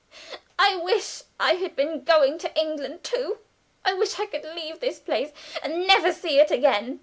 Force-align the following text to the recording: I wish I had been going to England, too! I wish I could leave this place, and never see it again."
I 0.57 0.77
wish 0.77 1.21
I 1.39 1.53
had 1.61 1.75
been 1.75 2.03
going 2.03 2.39
to 2.39 2.59
England, 2.59 3.03
too! 3.03 3.37
I 3.85 3.93
wish 3.93 4.19
I 4.19 4.25
could 4.25 4.43
leave 4.45 4.79
this 4.79 4.97
place, 4.97 5.31
and 5.61 5.85
never 5.85 6.11
see 6.11 6.39
it 6.39 6.49
again." 6.49 6.99